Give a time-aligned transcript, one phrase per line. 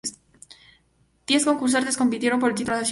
[1.27, 2.79] Diez concursantes compitieron por el título nacional.